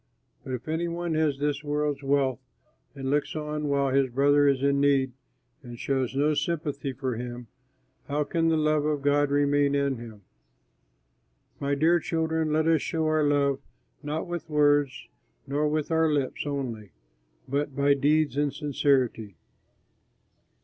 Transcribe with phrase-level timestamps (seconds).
[0.43, 2.39] But if any one has this world's wealth
[2.95, 5.11] and looks on while his brother is in need
[5.61, 7.45] and shows no sympathy for him,
[8.07, 10.23] how can the love of God remain in him?
[11.59, 13.59] My dear children, let us show our love
[14.01, 15.07] not with words
[15.45, 16.93] nor with our lips only,
[17.47, 19.35] but by deeds and sincerity.